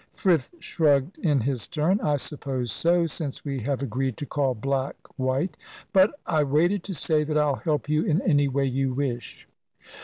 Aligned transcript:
Frith 0.15 0.55
shrugged 0.57 1.19
in 1.19 1.41
his 1.41 1.67
turn. 1.67 1.99
"I 2.01 2.15
suppose 2.15 2.71
so, 2.71 3.05
since 3.05 3.45
we 3.45 3.59
have 3.59 3.83
agreed 3.83 4.17
to 4.17 4.25
call 4.25 4.55
black 4.55 4.95
white. 5.15 5.55
But 5.93 6.19
I 6.25 6.43
waited 6.43 6.83
to 6.85 6.95
say 6.95 7.23
that 7.23 7.37
I'll 7.37 7.57
help 7.57 7.87
you 7.87 8.03
in 8.03 8.19
any 8.23 8.47
way 8.47 8.65
you 8.65 8.95
wish." 8.95 9.47